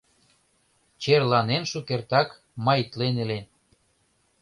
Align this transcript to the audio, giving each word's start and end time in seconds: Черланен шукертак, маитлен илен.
Черланен 1.01 1.63
шукертак, 1.71 2.29
маитлен 2.65 3.15
илен. 3.23 3.45